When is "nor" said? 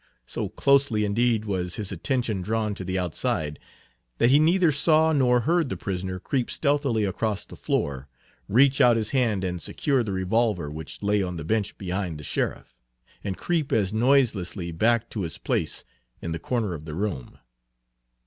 5.13-5.41